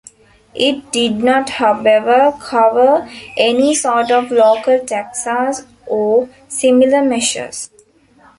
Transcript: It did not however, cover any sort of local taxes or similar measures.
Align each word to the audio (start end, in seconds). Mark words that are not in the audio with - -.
It 0.55 0.91
did 0.91 1.23
not 1.23 1.47
however, 1.51 2.33
cover 2.41 3.07
any 3.37 3.75
sort 3.75 4.09
of 4.09 4.31
local 4.31 4.83
taxes 4.83 5.67
or 5.85 6.27
similar 6.47 7.03
measures. 7.03 7.69